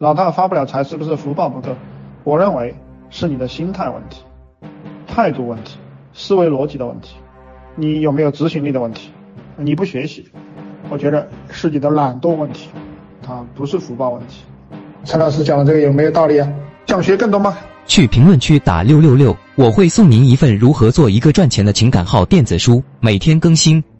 [0.00, 1.76] 老大发不了财是不是福报不够？
[2.24, 2.74] 我认为
[3.10, 4.22] 是你的心态问题
[5.06, 5.76] 态度问题
[6.14, 7.16] 思维逻辑的问题
[7.76, 9.10] 你有没有执行力的问题
[9.58, 10.26] 你不学习
[10.88, 12.70] 我觉得是你的懒惰问题
[13.20, 14.42] 它不是福报问题。
[15.04, 16.50] 陈老师讲的这个有没有道理啊？
[16.86, 17.54] 想学更多吗？
[17.84, 23.84] 去评论区打六六六我会送您一份如何做一个赚钱的情感号电子书每天更新。